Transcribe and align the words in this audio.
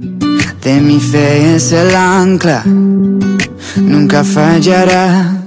De 0.00 0.80
mi 0.80 1.00
fe 1.00 1.56
es 1.56 1.72
el 1.72 1.92
ancla, 1.92 2.62
nunca 2.64 4.22
fallará. 4.22 5.42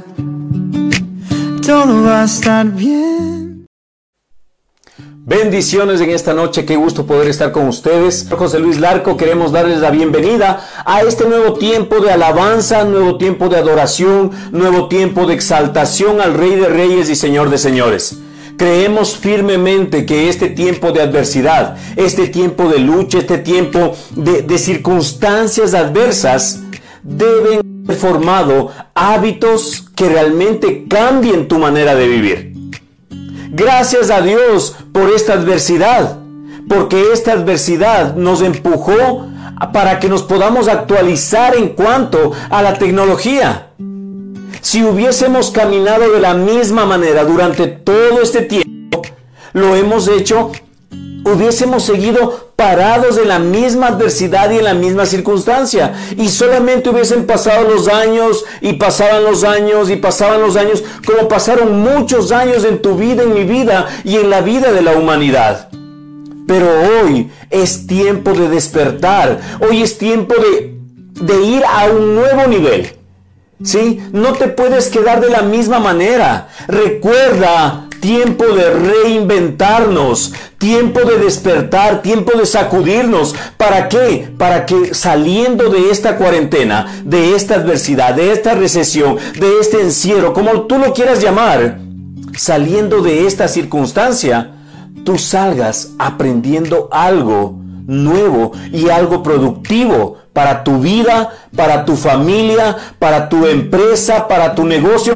Todo 1.65 2.03
va 2.03 2.23
a 2.23 2.25
estar 2.25 2.67
bien. 2.67 3.65
Bendiciones 5.23 6.01
en 6.01 6.09
esta 6.09 6.33
noche, 6.33 6.65
qué 6.65 6.75
gusto 6.75 7.05
poder 7.05 7.29
estar 7.29 7.53
con 7.53 7.69
ustedes. 7.69 8.27
José 8.29 8.59
Luis 8.59 8.77
Larco, 8.77 9.15
queremos 9.15 9.53
darles 9.53 9.79
la 9.79 9.89
bienvenida 9.89 10.67
a 10.83 10.99
este 10.99 11.23
nuevo 11.23 11.53
tiempo 11.53 12.01
de 12.01 12.11
alabanza, 12.11 12.83
nuevo 12.83 13.17
tiempo 13.17 13.47
de 13.47 13.55
adoración, 13.55 14.31
nuevo 14.51 14.89
tiempo 14.89 15.27
de 15.27 15.35
exaltación 15.35 16.19
al 16.19 16.33
Rey 16.33 16.57
de 16.57 16.67
Reyes 16.67 17.09
y 17.09 17.15
Señor 17.15 17.51
de 17.51 17.57
Señores. 17.57 18.17
Creemos 18.61 19.17
firmemente 19.17 20.05
que 20.05 20.29
este 20.29 20.47
tiempo 20.47 20.91
de 20.91 21.01
adversidad, 21.01 21.77
este 21.95 22.27
tiempo 22.27 22.69
de 22.69 22.77
lucha, 22.77 23.17
este 23.17 23.39
tiempo 23.39 23.95
de, 24.11 24.55
circunstancias 24.59 25.73
adversas, 25.73 26.61
deben 27.01 27.83
haber 27.83 27.97
formado 27.97 28.69
hábitos 28.93 29.89
que 29.95 30.09
realmente 30.09 30.85
cambien 30.87 31.47
tu 31.47 31.57
manera 31.57 31.95
de 31.95 32.07
vivir. 32.07 32.53
Gracias 33.49 34.11
a 34.11 34.21
Dios 34.21 34.75
por 34.91 35.09
esta 35.09 35.33
adversidad, 35.33 36.19
porque 36.69 37.13
esta 37.13 37.31
adversidad 37.31 38.13
nos 38.13 38.43
empujó 38.43 39.25
para 39.73 39.97
que 39.99 40.07
nos 40.07 40.21
podamos 40.21 40.67
actualizar 40.67 41.55
en 41.55 41.69
cuanto 41.69 42.31
a 42.51 42.61
la 42.61 42.77
tecnología. 42.77 43.70
Si 44.61 44.83
hubiésemos 44.83 45.49
caminado 45.49 46.11
de 46.11 46.19
la 46.19 46.35
misma 46.35 46.85
manera 46.85 47.23
durante 47.23 47.65
todo 47.65 48.21
este 48.21 48.43
tiempo, 48.43 49.01
lo 49.53 49.75
hemos 49.75 50.07
hecho, 50.07 50.51
hubiésemos 51.25 51.83
seguido 51.83 52.51
parados 52.55 53.17
en 53.17 53.27
la 53.27 53.39
misma 53.39 53.87
adversidad 53.87 54.51
y 54.51 54.59
en 54.59 54.65
la 54.65 54.75
misma 54.75 55.07
circunstancia. 55.07 55.95
Y 56.15 56.29
solamente 56.29 56.91
hubiesen 56.91 57.25
pasado 57.25 57.67
los 57.67 57.87
años 57.87 58.45
y 58.61 58.73
pasaban 58.73 59.23
los 59.23 59.43
años 59.43 59.89
y 59.89 59.95
pasaban 59.95 60.41
los 60.41 60.55
años, 60.55 60.83
como 61.07 61.27
pasaron 61.27 61.81
muchos 61.81 62.31
años 62.31 62.63
en 62.63 62.83
tu 62.83 62.95
vida, 62.95 63.23
en 63.23 63.33
mi 63.33 63.45
vida 63.45 63.87
y 64.03 64.17
en 64.17 64.29
la 64.29 64.41
vida 64.41 64.71
de 64.71 64.83
la 64.83 64.93
humanidad. 64.93 65.69
Pero 66.45 66.67
hoy 67.01 67.31
es 67.49 67.87
tiempo 67.87 68.33
de 68.33 68.47
despertar, 68.47 69.41
hoy 69.67 69.81
es 69.81 69.97
tiempo 69.97 70.35
de, 70.35 70.77
de 71.19 71.41
ir 71.41 71.63
a 71.65 71.85
un 71.85 72.13
nuevo 72.13 72.45
nivel. 72.45 73.00
¿Sí? 73.63 73.99
No 74.11 74.33
te 74.33 74.47
puedes 74.47 74.89
quedar 74.89 75.21
de 75.21 75.29
la 75.29 75.41
misma 75.41 75.79
manera. 75.79 76.49
Recuerda, 76.67 77.87
tiempo 78.01 78.45
de 78.45 78.71
reinventarnos, 78.71 80.33
tiempo 80.57 81.01
de 81.01 81.17
despertar, 81.19 82.01
tiempo 82.01 82.37
de 82.37 82.45
sacudirnos. 82.45 83.35
¿Para 83.55 83.87
qué? 83.87 84.29
Para 84.37 84.65
que 84.65 84.93
saliendo 84.93 85.69
de 85.69 85.91
esta 85.91 86.17
cuarentena, 86.17 87.01
de 87.05 87.35
esta 87.35 87.55
adversidad, 87.55 88.15
de 88.15 88.33
esta 88.33 88.55
recesión, 88.55 89.17
de 89.39 89.59
este 89.61 89.81
encierro, 89.81 90.33
como 90.33 90.63
tú 90.63 90.77
lo 90.77 90.93
quieras 90.93 91.21
llamar, 91.21 91.79
saliendo 92.35 93.01
de 93.01 93.27
esta 93.27 93.47
circunstancia, 93.47 94.51
tú 95.05 95.17
salgas 95.17 95.91
aprendiendo 95.99 96.89
algo 96.91 97.60
nuevo 97.91 98.53
y 98.71 98.89
algo 98.89 99.21
productivo 99.21 100.17
para 100.33 100.63
tu 100.63 100.79
vida, 100.79 101.29
para 101.55 101.85
tu 101.85 101.95
familia, 101.95 102.77
para 102.97 103.27
tu 103.27 103.45
empresa, 103.45 104.27
para 104.27 104.55
tu 104.55 104.65
negocio. 104.65 105.13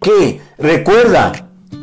Que 0.00 0.40
recuerda, 0.58 1.32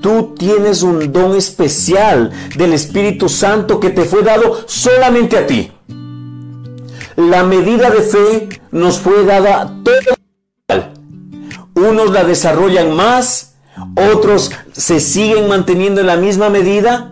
tú 0.01 0.35
tienes 0.37 0.83
un 0.83 1.11
don 1.11 1.35
especial 1.35 2.31
del 2.57 2.73
Espíritu 2.73 3.29
Santo 3.29 3.79
que 3.79 3.89
te 3.89 4.03
fue 4.03 4.21
dado 4.21 4.57
solamente 4.67 5.37
a 5.37 5.47
ti. 5.47 5.71
La 7.15 7.43
medida 7.43 7.89
de 7.89 8.01
fe 8.01 8.49
nos 8.71 8.99
fue 8.99 9.23
dada 9.23 9.73
toda. 9.83 10.91
Unos 11.73 12.11
la 12.11 12.23
desarrollan 12.23 12.95
más, 12.95 13.55
otros 14.13 14.51
se 14.71 14.99
siguen 14.99 15.47
manteniendo 15.47 16.01
en 16.01 16.07
la 16.07 16.17
misma 16.17 16.49
medida, 16.49 17.11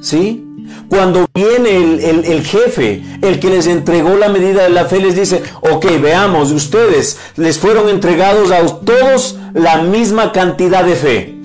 ¿sí? 0.00 0.49
Cuando 0.90 1.26
viene 1.32 1.76
el, 1.78 2.44
jefe, 2.44 3.00
el 3.22 3.38
que 3.38 3.48
les 3.48 3.68
entregó 3.68 4.16
la 4.16 4.28
medida 4.28 4.64
de 4.64 4.70
la 4.70 4.86
fe, 4.86 4.98
les 4.98 5.14
dice, 5.14 5.40
ok, 5.60 5.86
veamos, 6.02 6.50
ustedes 6.50 7.16
les 7.36 7.60
fueron 7.60 7.88
entregados 7.88 8.50
a 8.50 8.66
todos 8.80 9.38
la 9.54 9.82
misma 9.82 10.32
cantidad 10.32 10.84
de 10.84 10.96
fe. 10.96 11.38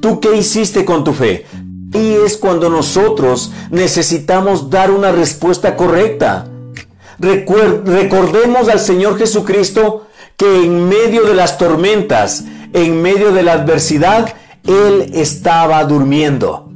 ¿Tú 0.00 0.20
qué 0.20 0.34
hiciste 0.34 0.86
con 0.86 1.04
tu 1.04 1.12
fe? 1.12 1.44
Y 1.92 2.14
es 2.24 2.38
cuando 2.38 2.70
nosotros 2.70 3.52
necesitamos 3.70 4.70
dar 4.70 4.90
una 4.90 5.12
respuesta 5.12 5.76
correcta. 5.76 6.48
recordemos 7.18 8.70
al 8.70 8.80
Señor 8.80 9.18
Jesucristo 9.18 10.06
que 10.38 10.64
en 10.64 10.88
medio 10.88 11.24
de 11.24 11.34
las 11.34 11.58
tormentas, 11.58 12.44
en 12.72 13.02
medio 13.02 13.32
de 13.32 13.42
la 13.42 13.52
adversidad, 13.52 14.34
Él 14.64 15.10
estaba 15.12 15.84
durmiendo. 15.84 16.72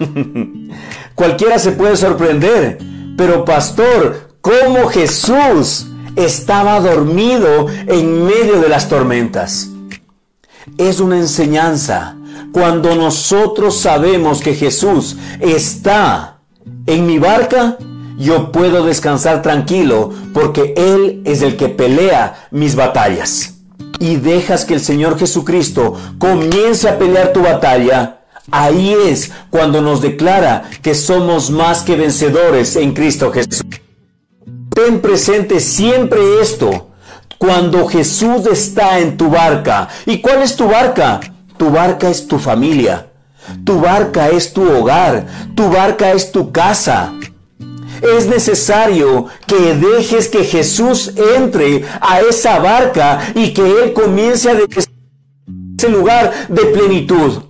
Cualquiera 1.16 1.58
se 1.58 1.72
puede 1.72 1.96
sorprender, 1.96 2.78
pero 3.16 3.46
pastor, 3.46 4.36
¿cómo 4.42 4.86
Jesús 4.88 5.86
estaba 6.14 6.78
dormido 6.78 7.68
en 7.86 8.26
medio 8.26 8.60
de 8.60 8.68
las 8.68 8.90
tormentas? 8.90 9.70
Es 10.76 11.00
una 11.00 11.16
enseñanza. 11.16 12.16
Cuando 12.52 12.94
nosotros 12.94 13.78
sabemos 13.78 14.42
que 14.42 14.54
Jesús 14.54 15.16
está 15.40 16.40
en 16.86 17.06
mi 17.06 17.18
barca, 17.18 17.78
yo 18.18 18.52
puedo 18.52 18.84
descansar 18.84 19.40
tranquilo 19.40 20.12
porque 20.34 20.74
Él 20.76 21.22
es 21.24 21.40
el 21.40 21.56
que 21.56 21.70
pelea 21.70 22.46
mis 22.50 22.76
batallas. 22.76 23.54
Y 23.98 24.16
dejas 24.16 24.66
que 24.66 24.74
el 24.74 24.80
Señor 24.80 25.18
Jesucristo 25.18 25.94
comience 26.18 26.86
a 26.90 26.98
pelear 26.98 27.32
tu 27.32 27.40
batalla, 27.40 28.20
Ahí 28.50 28.94
es 28.94 29.32
cuando 29.50 29.82
nos 29.82 30.00
declara 30.00 30.70
que 30.82 30.94
somos 30.94 31.50
más 31.50 31.82
que 31.82 31.96
vencedores 31.96 32.76
en 32.76 32.92
Cristo 32.92 33.32
Jesús. 33.32 33.62
Ten 34.74 35.00
presente 35.00 35.58
siempre 35.60 36.20
esto. 36.40 36.90
Cuando 37.38 37.86
Jesús 37.86 38.46
está 38.46 38.98
en 38.98 39.16
tu 39.16 39.28
barca. 39.30 39.88
¿Y 40.06 40.20
cuál 40.20 40.42
es 40.42 40.56
tu 40.56 40.68
barca? 40.68 41.20
Tu 41.56 41.70
barca 41.70 42.08
es 42.08 42.26
tu 42.26 42.38
familia. 42.38 43.08
Tu 43.64 43.80
barca 43.80 44.28
es 44.28 44.52
tu 44.52 44.62
hogar. 44.62 45.26
Tu 45.54 45.68
barca 45.68 46.12
es 46.12 46.30
tu 46.30 46.52
casa. 46.52 47.12
Es 48.16 48.26
necesario 48.26 49.26
que 49.46 49.74
dejes 49.74 50.28
que 50.28 50.44
Jesús 50.44 51.12
entre 51.36 51.84
a 52.00 52.20
esa 52.20 52.58
barca 52.58 53.20
y 53.34 53.52
que 53.52 53.62
Él 53.62 53.92
comience 53.92 54.50
a 54.50 54.54
ese 54.54 55.88
lugar 55.88 56.48
de 56.48 56.62
plenitud 56.66 57.45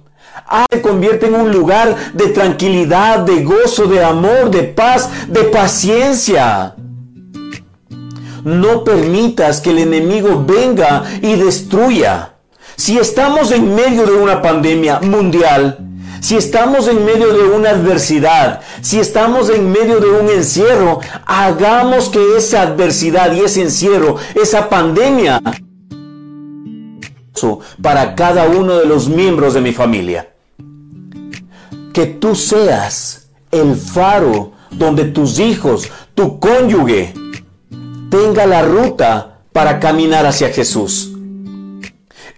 se 0.71 0.81
convierte 0.81 1.27
en 1.27 1.35
un 1.35 1.51
lugar 1.51 2.13
de 2.13 2.29
tranquilidad, 2.29 3.21
de 3.21 3.43
gozo, 3.43 3.87
de 3.87 4.03
amor, 4.03 4.51
de 4.51 4.63
paz, 4.63 5.11
de 5.29 5.45
paciencia. 5.45 6.75
No 8.45 8.85
permitas 8.85 9.61
que 9.61 9.71
el 9.71 9.79
enemigo 9.79 10.45
venga 10.47 11.05
y 11.21 11.35
destruya. 11.35 12.35
Si 12.77 12.99
estamos 12.99 13.51
en 13.51 13.75
medio 13.75 14.07
de 14.07 14.13
una 14.13 14.41
pandemia 14.41 15.01
mundial, 15.01 15.79
si 16.21 16.37
estamos 16.37 16.89
en 16.89 17.05
medio 17.05 17.33
de 17.33 17.45
una 17.49 17.71
adversidad, 17.71 18.61
si 18.83 19.01
estamos 19.01 19.51
en 19.51 19.71
medio 19.71 20.01
de 20.01 20.11
un 20.11 20.29
encierro, 20.29 21.01
hagamos 21.25 22.09
que 22.09 22.37
esa 22.37 22.63
adversidad 22.63 23.33
y 23.33 23.41
ese 23.41 23.63
encierro, 23.63 24.17
esa 24.35 24.69
pandemia, 24.69 25.41
para 27.83 28.15
cada 28.15 28.47
uno 28.47 28.79
de 28.79 28.87
los 28.87 29.09
miembros 29.09 29.55
de 29.55 29.61
mi 29.61 29.73
familia 29.73 30.36
que 31.97 32.05
tú 32.05 32.35
seas 32.35 33.29
el 33.51 33.75
faro 33.75 34.53
donde 34.71 35.07
tus 35.07 35.39
hijos, 35.39 35.89
tu 36.15 36.39
cónyuge, 36.39 37.15
tenga 38.11 38.45
la 38.45 38.61
ruta 38.61 39.39
para 39.51 39.81
caminar 39.81 40.27
hacia 40.27 40.51
Jesús. 40.51 41.15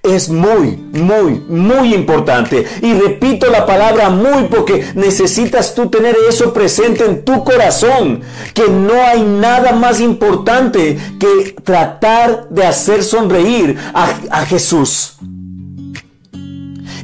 Es 0.04 0.28
muy, 0.28 0.76
muy, 0.92 1.40
muy 1.48 1.92
importante. 1.92 2.66
Y 2.82 2.94
repito 2.94 3.50
la 3.50 3.66
palabra 3.66 4.10
muy 4.10 4.44
porque 4.44 4.92
necesitas 4.94 5.74
tú 5.74 5.90
tener 5.90 6.16
eso 6.28 6.52
presente 6.52 7.04
en 7.04 7.24
tu 7.24 7.42
corazón. 7.42 8.20
Que 8.54 8.68
no 8.68 8.94
hay 8.94 9.24
nada 9.24 9.72
más 9.72 9.98
importante 9.98 10.96
que 11.18 11.56
tratar 11.64 12.48
de 12.48 12.64
hacer 12.64 13.02
sonreír 13.02 13.76
a, 13.92 14.14
a 14.30 14.46
Jesús. 14.46 15.16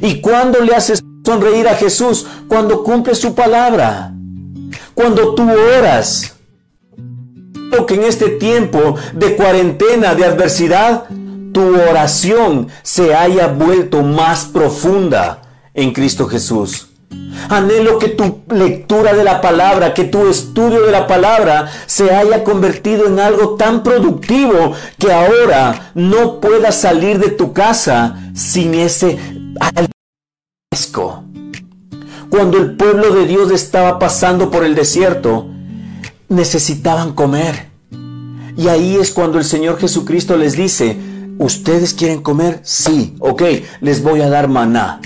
Y 0.01 0.21
cuando 0.21 0.61
le 0.61 0.73
haces 0.73 1.04
sonreír 1.25 1.67
a 1.67 1.75
Jesús 1.75 2.25
cuando 2.47 2.83
cumple 2.83 3.15
su 3.15 3.33
palabra. 3.33 4.13
Cuando 4.93 5.35
tú 5.35 5.49
oras. 5.77 6.31
Que 7.87 7.95
en 7.95 8.03
este 8.03 8.29
tiempo 8.29 8.95
de 9.13 9.35
cuarentena, 9.35 10.15
de 10.15 10.23
adversidad, 10.23 11.05
tu 11.51 11.75
oración 11.89 12.69
se 12.83 13.13
haya 13.13 13.47
vuelto 13.47 14.01
más 14.01 14.45
profunda 14.45 15.41
en 15.73 15.91
Cristo 15.91 16.27
Jesús. 16.27 16.87
Anhelo 17.49 17.99
que 17.99 18.09
tu 18.09 18.43
lectura 18.49 19.13
de 19.13 19.23
la 19.23 19.41
palabra, 19.41 19.93
que 19.93 20.05
tu 20.05 20.27
estudio 20.27 20.83
de 20.83 20.91
la 20.91 21.05
palabra 21.05 21.69
se 21.85 22.13
haya 22.13 22.43
convertido 22.43 23.07
en 23.07 23.19
algo 23.19 23.55
tan 23.55 23.83
productivo 23.83 24.73
que 24.97 25.11
ahora 25.11 25.91
no 25.95 26.39
puedas 26.39 26.79
salir 26.79 27.19
de 27.19 27.29
tu 27.29 27.51
casa 27.51 28.15
sin 28.33 28.73
ese 28.73 29.17
Cuando 32.29 32.57
el 32.57 32.75
pueblo 32.75 33.13
de 33.13 33.27
Dios 33.27 33.51
estaba 33.51 33.97
pasando 33.99 34.51
por 34.51 34.63
el 34.65 34.75
desierto, 34.75 35.47
necesitaban 36.27 37.13
comer. 37.13 37.67
Y 38.57 38.67
ahí 38.67 38.95
es 38.95 39.11
cuando 39.11 39.37
el 39.37 39.45
Señor 39.45 39.79
Jesucristo 39.79 40.37
les 40.37 40.55
dice, 40.55 40.97
¿ustedes 41.37 41.93
quieren 41.93 42.21
comer? 42.21 42.59
Sí, 42.63 43.15
ok, 43.19 43.43
les 43.81 44.01
voy 44.01 44.21
a 44.21 44.29
dar 44.29 44.47
maná. 44.47 45.01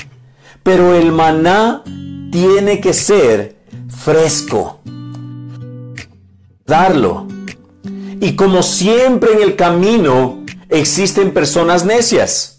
Pero 0.64 0.94
el 0.94 1.12
maná 1.12 1.84
tiene 2.32 2.80
que 2.80 2.94
ser 2.94 3.58
fresco. 3.90 4.80
Darlo. 6.66 7.28
Y 8.22 8.36
como 8.36 8.64
siempre 8.64 9.34
en 9.34 9.42
el 9.42 9.56
camino 9.56 10.44
existen 10.70 11.34
personas 11.34 11.86
necias. 11.86 12.59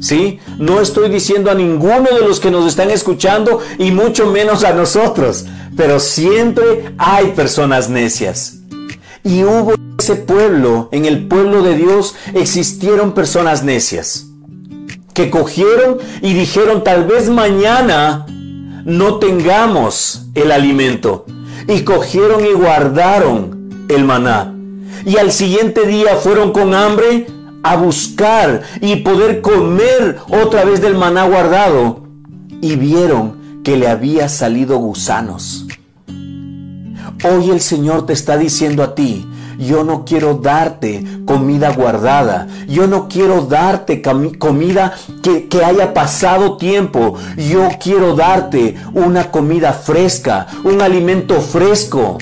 ¿Sí? 0.00 0.40
No 0.58 0.80
estoy 0.80 1.10
diciendo 1.10 1.50
a 1.50 1.54
ninguno 1.54 2.08
de 2.10 2.26
los 2.26 2.40
que 2.40 2.50
nos 2.50 2.66
están 2.66 2.90
escuchando 2.90 3.60
y 3.78 3.90
mucho 3.90 4.26
menos 4.26 4.64
a 4.64 4.72
nosotros, 4.72 5.44
pero 5.76 6.00
siempre 6.00 6.94
hay 6.96 7.28
personas 7.32 7.90
necias. 7.90 8.60
Y 9.22 9.44
hubo 9.44 9.74
ese 9.98 10.16
pueblo, 10.16 10.88
en 10.92 11.04
el 11.04 11.28
pueblo 11.28 11.62
de 11.62 11.76
Dios 11.76 12.14
existieron 12.34 13.12
personas 13.12 13.62
necias 13.62 14.26
que 15.12 15.28
cogieron 15.28 15.98
y 16.22 16.32
dijeron 16.32 16.82
tal 16.84 17.04
vez 17.04 17.28
mañana 17.28 18.24
no 18.84 19.18
tengamos 19.18 20.26
el 20.34 20.52
alimento. 20.52 21.26
Y 21.68 21.82
cogieron 21.82 22.44
y 22.44 22.52
guardaron 22.52 23.86
el 23.88 24.04
maná. 24.04 24.54
Y 25.04 25.18
al 25.18 25.32
siguiente 25.32 25.86
día 25.86 26.16
fueron 26.16 26.52
con 26.52 26.74
hambre 26.74 27.26
a 27.62 27.76
buscar 27.76 28.62
y 28.80 28.96
poder 28.96 29.40
comer 29.40 30.18
otra 30.28 30.64
vez 30.64 30.80
del 30.80 30.96
maná 30.96 31.24
guardado. 31.24 32.04
Y 32.60 32.76
vieron 32.76 33.62
que 33.64 33.76
le 33.76 33.88
había 33.88 34.28
salido 34.28 34.78
gusanos. 34.78 35.66
Hoy 37.22 37.50
el 37.50 37.60
Señor 37.60 38.06
te 38.06 38.12
está 38.12 38.38
diciendo 38.38 38.82
a 38.82 38.94
ti, 38.94 39.26
yo 39.60 39.84
no 39.84 40.06
quiero 40.06 40.34
darte 40.34 41.04
comida 41.26 41.72
guardada. 41.72 42.46
Yo 42.66 42.86
no 42.86 43.08
quiero 43.08 43.42
darte 43.42 44.00
comida 44.00 44.94
que, 45.22 45.48
que 45.48 45.62
haya 45.62 45.92
pasado 45.92 46.56
tiempo. 46.56 47.14
Yo 47.36 47.68
quiero 47.78 48.14
darte 48.14 48.76
una 48.94 49.30
comida 49.30 49.74
fresca, 49.74 50.46
un 50.64 50.80
alimento 50.80 51.40
fresco. 51.42 52.16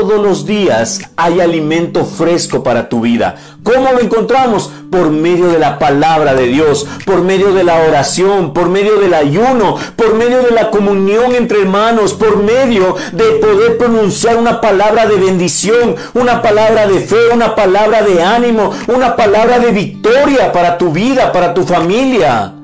Todos 0.00 0.22
los 0.22 0.46
días 0.46 0.98
hay 1.14 1.40
alimento 1.40 2.06
fresco 2.06 2.62
para 2.62 2.88
tu 2.88 3.02
vida. 3.02 3.34
¿Cómo 3.62 3.92
lo 3.92 4.00
encontramos? 4.00 4.72
Por 4.90 5.10
medio 5.10 5.48
de 5.48 5.58
la 5.58 5.78
palabra 5.78 6.32
de 6.32 6.46
Dios, 6.46 6.88
por 7.04 7.20
medio 7.20 7.52
de 7.52 7.64
la 7.64 7.82
oración, 7.82 8.54
por 8.54 8.70
medio 8.70 8.98
del 8.98 9.12
ayuno, 9.12 9.76
por 9.96 10.14
medio 10.14 10.40
de 10.42 10.52
la 10.52 10.70
comunión 10.70 11.34
entre 11.34 11.60
hermanos, 11.60 12.14
por 12.14 12.38
medio 12.42 12.96
de 13.12 13.24
poder 13.42 13.76
pronunciar 13.76 14.38
una 14.38 14.62
palabra 14.62 15.04
de 15.04 15.16
bendición, 15.16 15.96
una 16.14 16.40
palabra 16.40 16.86
de 16.86 17.00
fe, 17.00 17.28
una 17.34 17.54
palabra 17.54 18.00
de 18.00 18.22
ánimo, 18.22 18.70
una 18.88 19.16
palabra 19.16 19.58
de 19.58 19.70
victoria 19.70 20.50
para 20.50 20.78
tu 20.78 20.92
vida, 20.92 21.30
para 21.30 21.52
tu 21.52 21.64
familia. 21.64 22.54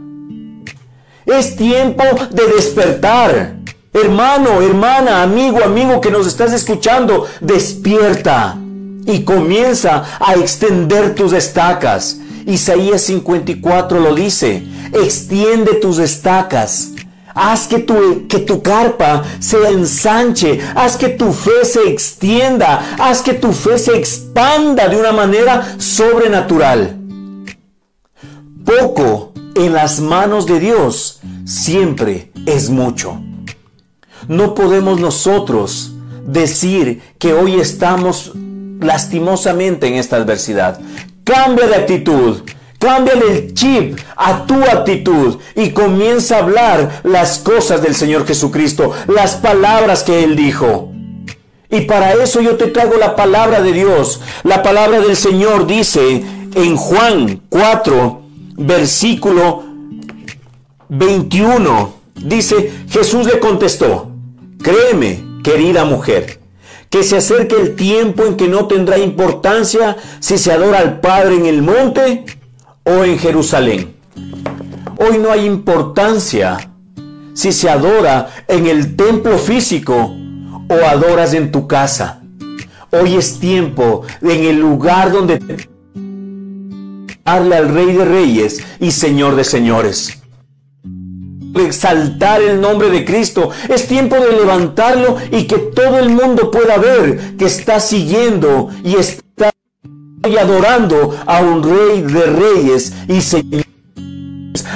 Es 1.26 1.54
tiempo 1.54 2.02
de 2.30 2.46
despertar. 2.46 3.55
Hermano, 3.96 4.60
hermana, 4.60 5.22
amigo, 5.22 5.64
amigo 5.64 6.02
que 6.02 6.10
nos 6.10 6.26
estás 6.26 6.52
escuchando, 6.52 7.26
despierta 7.40 8.58
y 9.06 9.22
comienza 9.24 10.04
a 10.20 10.34
extender 10.34 11.14
tus 11.14 11.32
estacas. 11.32 12.18
Isaías 12.44 13.00
54 13.00 13.98
lo 13.98 14.14
dice, 14.14 14.62
extiende 14.92 15.76
tus 15.76 15.98
estacas. 15.98 16.90
Haz 17.34 17.68
que 17.68 17.78
tu, 17.78 18.26
que 18.28 18.40
tu 18.40 18.60
carpa 18.60 19.24
se 19.38 19.66
ensanche, 19.70 20.60
haz 20.74 20.98
que 20.98 21.08
tu 21.08 21.32
fe 21.32 21.64
se 21.64 21.88
extienda, 21.88 22.96
haz 22.98 23.22
que 23.22 23.32
tu 23.32 23.50
fe 23.52 23.78
se 23.78 23.96
expanda 23.96 24.88
de 24.88 24.96
una 24.96 25.12
manera 25.12 25.74
sobrenatural. 25.78 26.98
Poco 28.62 29.32
en 29.54 29.72
las 29.72 30.00
manos 30.00 30.44
de 30.44 30.60
Dios 30.60 31.20
siempre 31.46 32.30
es 32.44 32.68
mucho. 32.68 33.25
No 34.28 34.54
podemos 34.54 35.00
nosotros 35.00 35.92
decir 36.26 37.00
que 37.18 37.32
hoy 37.32 37.60
estamos 37.60 38.32
lastimosamente 38.80 39.86
en 39.86 39.94
esta 39.94 40.16
adversidad. 40.16 40.80
Cambia 41.24 41.66
de 41.66 41.76
actitud. 41.76 42.42
Cambia 42.78 43.14
el 43.14 43.54
chip 43.54 43.98
a 44.16 44.44
tu 44.44 44.62
actitud 44.62 45.38
y 45.54 45.70
comienza 45.70 46.36
a 46.36 46.40
hablar 46.40 47.00
las 47.04 47.38
cosas 47.38 47.82
del 47.82 47.94
Señor 47.94 48.26
Jesucristo, 48.26 48.92
las 49.06 49.36
palabras 49.36 50.02
que 50.02 50.24
Él 50.24 50.36
dijo. 50.36 50.92
Y 51.70 51.82
para 51.82 52.12
eso 52.12 52.40
yo 52.40 52.56
te 52.56 52.66
traigo 52.66 52.96
la 52.98 53.16
palabra 53.16 53.62
de 53.62 53.72
Dios. 53.72 54.20
La 54.44 54.62
palabra 54.62 55.00
del 55.00 55.16
Señor 55.16 55.66
dice 55.66 56.22
en 56.54 56.76
Juan 56.76 57.42
4, 57.48 58.22
versículo 58.56 59.64
21, 60.88 61.94
dice, 62.16 62.72
Jesús 62.88 63.26
le 63.26 63.38
contestó, 63.38 64.15
Créeme, 64.66 65.22
querida 65.44 65.84
mujer, 65.84 66.40
que 66.90 67.04
se 67.04 67.16
acerque 67.16 67.54
el 67.54 67.76
tiempo 67.76 68.24
en 68.24 68.36
que 68.36 68.48
no 68.48 68.66
tendrá 68.66 68.98
importancia 68.98 69.96
si 70.18 70.38
se 70.38 70.50
adora 70.50 70.80
al 70.80 70.98
Padre 70.98 71.36
en 71.36 71.46
el 71.46 71.62
monte 71.62 72.24
o 72.82 73.04
en 73.04 73.16
Jerusalén. 73.16 73.94
Hoy 74.98 75.18
no 75.18 75.30
hay 75.30 75.46
importancia 75.46 76.72
si 77.32 77.52
se 77.52 77.70
adora 77.70 78.28
en 78.48 78.66
el 78.66 78.96
templo 78.96 79.38
físico 79.38 80.12
o 80.68 80.74
adoras 80.84 81.32
en 81.32 81.52
tu 81.52 81.68
casa. 81.68 82.22
Hoy 82.90 83.14
es 83.14 83.38
tiempo 83.38 84.02
en 84.20 84.46
el 84.46 84.58
lugar 84.58 85.12
donde 85.12 85.68
darle 87.24 87.56
al 87.56 87.68
Rey 87.68 87.92
de 87.92 88.04
Reyes 88.04 88.64
y 88.80 88.90
Señor 88.90 89.36
de 89.36 89.44
Señores 89.44 90.25
exaltar 91.64 92.42
el 92.42 92.60
nombre 92.60 92.90
de 92.90 93.04
Cristo. 93.04 93.50
Es 93.68 93.86
tiempo 93.86 94.16
de 94.16 94.32
levantarlo 94.32 95.16
y 95.30 95.46
que 95.46 95.58
todo 95.58 95.98
el 95.98 96.10
mundo 96.10 96.50
pueda 96.50 96.76
ver 96.78 97.36
que 97.36 97.46
está 97.46 97.80
siguiendo 97.80 98.70
y 98.84 98.96
está 98.96 99.50
adorando 100.40 101.16
a 101.26 101.40
un 101.40 101.62
rey 101.62 102.02
de 102.02 102.26
reyes 102.26 102.92
y 103.08 103.20
señores 103.20 103.66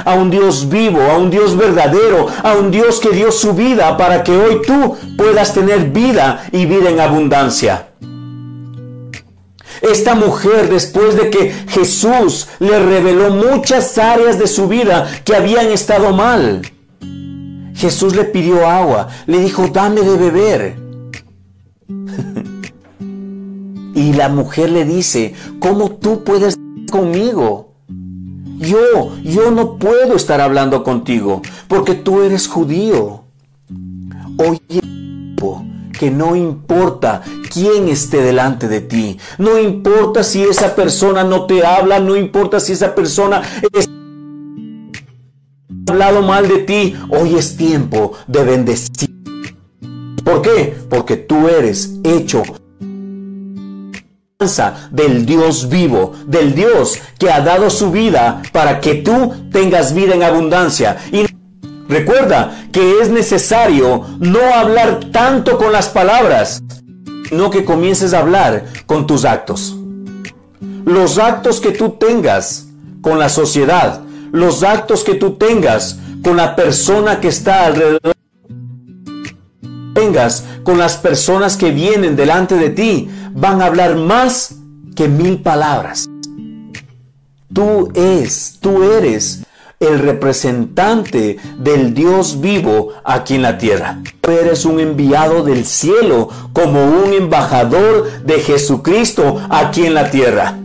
a 0.05 0.15
un 0.15 0.31
Dios 0.31 0.69
vivo, 0.69 1.01
a 1.03 1.19
un 1.19 1.31
Dios 1.31 1.57
verdadero, 1.57 2.27
a 2.43 2.55
un 2.55 2.71
Dios 2.71 3.01
que 3.01 3.11
dio 3.11 3.33
su 3.33 3.55
vida 3.55 3.97
para 3.97 4.23
que 4.23 4.37
hoy 4.37 4.63
tú 4.67 4.97
puedas 5.17 5.55
tener 5.55 5.91
vida 5.91 6.47
y 6.53 6.67
vida 6.67 6.91
en 6.91 7.01
abundancia. 7.01 7.90
Esta 9.83 10.15
mujer, 10.15 10.69
después 10.69 11.17
de 11.17 11.31
que 11.31 11.51
Jesús 11.69 12.49
le 12.59 12.79
reveló 12.79 13.31
muchas 13.31 13.97
áreas 13.99 14.39
de 14.39 14.47
su 14.47 14.69
vida 14.69 15.11
que 15.25 15.35
habían 15.35 15.67
estado 15.67 16.13
mal, 16.13 16.63
Jesús 17.75 18.15
le 18.15 18.25
pidió 18.25 18.67
agua, 18.67 19.09
le 19.27 19.41
dijo, 19.41 19.69
dame 19.69 20.03
de 20.03 20.17
beber. 20.17 20.77
y 23.95 24.13
la 24.13 24.29
mujer 24.29 24.71
le 24.71 24.85
dice, 24.85 25.35
¿cómo 25.61 25.93
tú 25.93 26.25
puedes 26.25 26.59
conmigo? 26.91 27.73
Yo, 28.59 29.17
yo 29.23 29.51
no 29.51 29.79
puedo 29.79 30.15
estar 30.15 30.43
hablando 30.43 30.85
contigo 30.85 31.41
porque 31.69 31.95
tú 31.95 32.21
eres 32.21 32.47
judío. 32.47 33.23
Oye, 34.37 34.81
que 36.01 36.11
no 36.11 36.35
importa 36.35 37.21
quién 37.53 37.91
esté 37.91 38.23
delante 38.23 38.69
de 38.69 38.81
ti. 38.81 39.19
No 39.37 39.59
importa 39.59 40.25
si 40.25 40.43
esa 40.43 40.75
persona 40.75 41.25
no 41.25 41.45
te 41.45 41.63
habla, 41.63 42.01
no 42.01 42.17
importa 42.17 42.59
si 42.59 42.73
esa 42.73 42.95
persona 42.95 43.43
es 43.71 43.87
hablado 45.87 46.23
mal 46.23 46.49
de 46.49 46.61
ti. 46.61 46.97
Hoy 47.11 47.35
es 47.35 47.55
tiempo 47.55 48.13
de 48.27 48.45
bendecir. 48.45 49.11
¿Por 50.25 50.41
qué? 50.41 50.75
Porque 50.89 51.19
tú 51.19 51.49
eres 51.49 51.91
hecho 52.03 52.45
del 54.91 55.27
Dios 55.27 55.69
vivo, 55.69 56.15
del 56.27 56.55
Dios 56.55 56.99
que 57.19 57.31
ha 57.31 57.43
dado 57.43 57.69
su 57.69 57.91
vida 57.91 58.41
para 58.53 58.81
que 58.81 58.95
tú 58.95 59.35
tengas 59.53 59.93
vida 59.93 60.15
en 60.15 60.23
abundancia. 60.23 60.97
Recuerda 61.91 62.69
que 62.71 63.01
es 63.01 63.11
necesario 63.11 64.07
no 64.21 64.39
hablar 64.55 65.01
tanto 65.11 65.59
con 65.59 65.73
las 65.73 65.89
palabras, 65.89 66.63
sino 67.29 67.51
que 67.51 67.65
comiences 67.65 68.15
a 68.15 68.21
hablar 68.21 68.65
con 68.87 69.09
tus 69.09 69.25
actos. 69.25 69.77
Los 70.85 71.19
actos 71.19 71.61
que 71.61 71.73
tú 71.73 71.97
tengas 71.99 72.69
con 73.03 73.19
la 73.19 73.29
sociedad, 73.29 74.03
los 74.31 74.63
actos 74.63 75.03
que 75.03 75.15
tú 75.15 75.35
tengas 75.35 75.99
con 76.23 76.37
la 76.37 76.55
persona 76.55 77.19
que 77.19 77.27
está 77.27 77.67
alrededor, 77.67 78.15
tengas 79.93 80.45
con 80.63 80.79
las 80.79 80.97
personas 80.97 81.57
que 81.57 81.73
vienen 81.73 82.15
delante 82.15 82.55
de 82.55 82.71
ti 82.71 83.11
van 83.33 83.61
a 83.61 83.67
hablar 83.67 83.97
más 83.97 84.55
que 84.95 85.09
mil 85.09 85.43
palabras. 85.43 86.09
Tú 87.53 87.91
es, 87.95 88.59
tú 88.61 88.85
eres 88.85 89.43
el 89.81 89.99
representante 89.99 91.39
del 91.57 91.95
Dios 91.95 92.43
vivo 92.43 92.93
aquí 93.03 93.37
en 93.37 93.41
la 93.41 93.57
tierra. 93.57 94.03
Tú 94.21 94.31
eres 94.31 94.67
un 94.67 94.79
enviado 94.79 95.43
del 95.43 95.65
cielo 95.65 96.29
como 96.53 96.85
un 96.85 97.15
embajador 97.15 98.23
de 98.23 98.41
Jesucristo 98.41 99.41
aquí 99.49 99.87
en 99.87 99.95
la 99.95 100.11
tierra. 100.11 100.59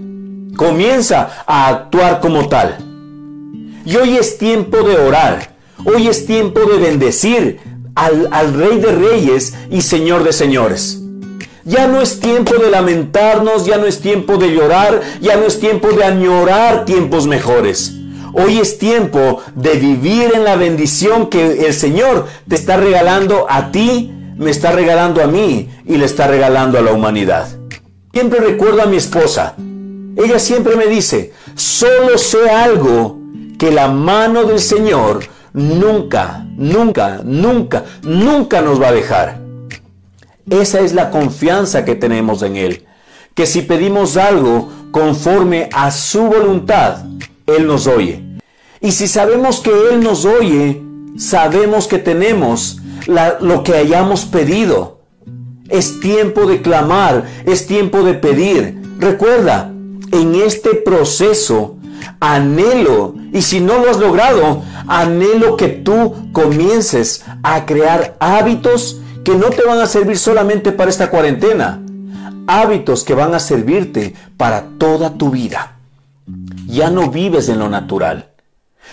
Comienza 0.57 1.45
a 1.47 1.69
actuar 1.69 2.19
como 2.19 2.49
tal. 2.49 2.77
Y 3.85 3.95
hoy 3.95 4.17
es 4.17 4.37
tiempo 4.37 4.83
de 4.83 4.97
orar. 4.97 5.55
Hoy 5.85 6.09
es 6.09 6.25
tiempo 6.25 6.59
de 6.65 6.77
bendecir 6.77 7.59
al, 7.95 8.27
al 8.31 8.53
Rey 8.53 8.81
de 8.81 8.91
Reyes 8.91 9.53
y 9.71 9.81
Señor 9.81 10.25
de 10.25 10.33
Señores. 10.33 10.99
Ya 11.63 11.87
no 11.87 12.01
es 12.01 12.19
tiempo 12.19 12.55
de 12.55 12.69
lamentarnos, 12.69 13.65
ya 13.65 13.77
no 13.77 13.85
es 13.85 14.01
tiempo 14.01 14.35
de 14.35 14.53
llorar, 14.53 14.99
ya 15.21 15.37
no 15.37 15.45
es 15.45 15.61
tiempo 15.61 15.93
de 15.93 16.03
añorar 16.03 16.83
tiempos 16.83 17.27
mejores. 17.27 17.93
Hoy 18.37 18.59
es 18.59 18.77
tiempo 18.77 19.41
de 19.55 19.75
vivir 19.75 20.31
en 20.35 20.43
la 20.43 20.57
bendición 20.57 21.29
que 21.29 21.65
el 21.65 21.73
Señor 21.73 22.27
te 22.49 22.55
está 22.55 22.75
regalando 22.75 23.45
a 23.49 23.71
ti, 23.71 24.11
me 24.35 24.51
está 24.51 24.73
regalando 24.73 25.23
a 25.23 25.27
mí 25.27 25.69
y 25.85 25.95
le 25.95 26.03
está 26.03 26.27
regalando 26.27 26.77
a 26.77 26.81
la 26.81 26.91
humanidad. 26.91 27.47
Siempre 28.11 28.41
recuerdo 28.41 28.81
a 28.81 28.87
mi 28.87 28.97
esposa. 28.97 29.55
Ella 30.17 30.37
siempre 30.39 30.75
me 30.75 30.87
dice, 30.87 31.31
solo 31.55 32.17
sé 32.17 32.49
algo 32.49 33.17
que 33.57 33.71
la 33.71 33.87
mano 33.87 34.43
del 34.43 34.59
Señor 34.59 35.21
nunca, 35.53 36.45
nunca, 36.57 37.21
nunca, 37.23 37.85
nunca 38.03 38.61
nos 38.61 38.81
va 38.81 38.89
a 38.89 38.93
dejar. 38.93 39.39
Esa 40.49 40.81
es 40.81 40.93
la 40.93 41.09
confianza 41.09 41.85
que 41.85 41.95
tenemos 41.95 42.41
en 42.41 42.57
Él. 42.57 42.85
Que 43.33 43.45
si 43.45 43.61
pedimos 43.61 44.17
algo 44.17 44.69
conforme 44.91 45.69
a 45.71 45.89
su 45.91 46.23
voluntad, 46.23 47.05
Él 47.45 47.65
nos 47.65 47.87
oye. 47.87 48.24
Y 48.85 48.91
si 48.91 49.07
sabemos 49.07 49.61
que 49.61 49.71
Él 49.71 50.01
nos 50.01 50.25
oye, 50.25 50.79
sabemos 51.17 51.87
que 51.87 51.97
tenemos 51.97 52.77
lo 53.41 53.63
que 53.63 53.73
hayamos 53.73 54.25
pedido. 54.25 54.99
Es 55.69 55.99
tiempo 55.99 56.45
de 56.45 56.61
clamar, 56.61 57.25
es 57.47 57.65
tiempo 57.65 58.03
de 58.03 58.13
pedir. 58.13 58.79
Recuerda, 58.99 59.73
en 60.11 60.35
este 60.35 60.75
proceso, 60.75 61.77
anhelo, 62.19 63.15
y 63.33 63.41
si 63.41 63.59
no 63.59 63.79
lo 63.79 63.89
has 63.89 63.97
logrado, 63.97 64.61
anhelo 64.87 65.57
que 65.57 65.69
tú 65.69 66.29
comiences 66.31 67.25
a 67.41 67.65
crear 67.65 68.15
hábitos 68.19 69.01
que 69.23 69.33
no 69.33 69.47
te 69.47 69.63
van 69.63 69.79
a 69.79 69.87
servir 69.87 70.19
solamente 70.19 70.71
para 70.71 70.91
esta 70.91 71.09
cuarentena, 71.09 71.81
hábitos 72.45 73.03
que 73.03 73.15
van 73.15 73.33
a 73.33 73.39
servirte 73.39 74.13
para 74.37 74.65
toda 74.77 75.15
tu 75.17 75.31
vida. 75.31 75.79
Ya 76.67 76.91
no 76.91 77.09
vives 77.09 77.49
en 77.49 77.57
lo 77.57 77.67
natural. 77.67 78.34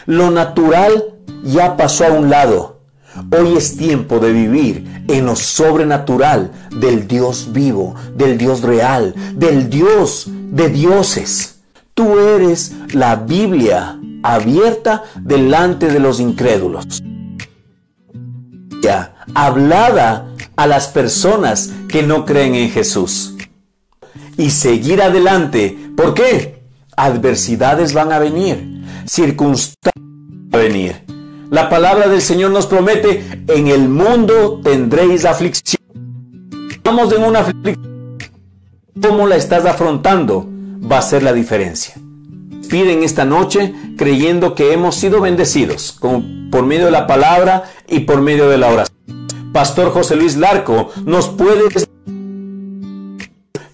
Lo 0.06 0.30
natural 0.30 1.14
ya 1.44 1.76
pasó 1.76 2.06
a 2.06 2.12
un 2.12 2.30
lado. 2.30 2.80
Hoy 3.30 3.56
es 3.56 3.76
tiempo 3.76 4.18
de 4.18 4.32
vivir 4.32 5.04
en 5.08 5.26
lo 5.26 5.36
sobrenatural 5.36 6.50
del 6.80 7.06
Dios 7.06 7.52
vivo, 7.52 7.94
del 8.14 8.38
Dios 8.38 8.62
real, 8.62 9.14
del 9.34 9.68
Dios 9.68 10.28
de 10.28 10.68
dioses. 10.70 11.60
Tú 11.94 12.18
eres 12.18 12.72
la 12.94 13.16
Biblia 13.16 13.98
abierta 14.22 15.04
delante 15.20 15.88
de 15.88 16.00
los 16.00 16.20
incrédulos 16.20 17.02
hablada 19.34 20.28
a 20.56 20.66
las 20.66 20.88
personas 20.88 21.72
que 21.88 22.02
no 22.02 22.24
creen 22.24 22.54
en 22.54 22.70
Jesús. 22.70 23.34
Y 24.36 24.50
seguir 24.50 25.02
adelante. 25.02 25.76
¿Por 25.96 26.14
qué? 26.14 26.62
Adversidades 26.96 27.94
van 27.94 28.12
a 28.12 28.18
venir, 28.18 28.71
circunstancias 29.12 29.92
van 29.94 30.60
a 30.60 30.64
venir. 30.64 31.04
La 31.50 31.68
palabra 31.68 32.08
del 32.08 32.22
Señor 32.22 32.50
nos 32.50 32.66
promete, 32.66 33.22
en 33.46 33.66
el 33.66 33.88
mundo 33.88 34.60
tendréis 34.64 35.26
aflicción. 35.26 35.82
Estamos 36.70 37.12
en 37.12 37.22
una 37.22 37.40
aflicción. 37.40 38.16
¿Cómo 39.02 39.26
la 39.26 39.36
estás 39.36 39.66
afrontando? 39.66 40.48
Va 40.90 40.98
a 40.98 41.02
ser 41.02 41.22
la 41.22 41.34
diferencia. 41.34 41.94
Piden 42.70 43.02
esta 43.02 43.26
noche 43.26 43.74
creyendo 43.98 44.54
que 44.54 44.72
hemos 44.72 44.94
sido 44.94 45.20
bendecidos 45.20 45.98
por 46.50 46.64
medio 46.64 46.86
de 46.86 46.90
la 46.90 47.06
palabra 47.06 47.64
y 47.86 48.00
por 48.00 48.22
medio 48.22 48.48
de 48.48 48.56
la 48.56 48.68
oración. 48.68 49.28
Pastor 49.52 49.92
José 49.92 50.16
Luis 50.16 50.36
Larco 50.36 50.90
nos 51.04 51.28
puede 51.28 51.64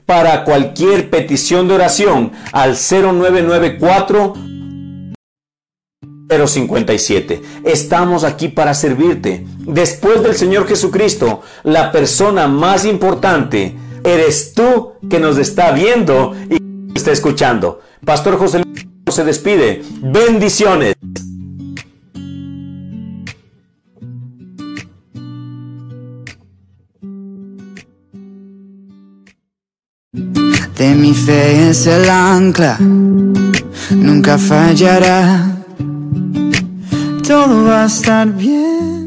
para 0.05 0.43
cualquier 0.43 1.11
petición 1.11 1.69
de 1.69 1.75
oración 1.75 2.33
al 2.51 2.75
0994 2.75 4.48
057. 6.29 7.43
Estamos 7.65 8.25
aquí 8.25 8.49
para 8.49 8.75
servirte. 8.75 9.47
Después 9.61 10.23
del 10.23 10.35
Señor 10.37 10.67
Jesucristo, 10.67 11.43
la 11.65 11.91
persona 11.91 12.49
más 12.49 12.85
importante 12.85 13.75
eres 14.05 14.53
tú 14.55 14.93
que 15.09 15.19
nos 15.19 15.39
está 15.39 15.73
viendo 15.73 16.35
y 16.51 16.59
está 16.95 17.13
escuchando. 17.13 17.81
Pastor 18.05 18.39
José 18.39 18.63
Luis 18.63 18.87
se 19.11 19.25
despide. 19.25 19.83
Bendiciones. 20.01 20.95
De 30.79 30.95
mi 30.95 31.13
fe 31.13 31.71
es 31.71 31.89
el 31.89 32.09
ancla, 32.09 32.79
nunca 33.91 34.39
fallará. 34.39 35.58
Todo 37.29 37.65
va 37.65 37.83
a 37.83 37.85
estar 37.85 38.27
bien. 38.27 38.98